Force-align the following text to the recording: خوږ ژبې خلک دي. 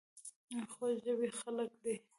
خوږ 0.73 0.93
ژبې 1.03 1.27
خلک 1.39 1.71
دي. 1.83 1.93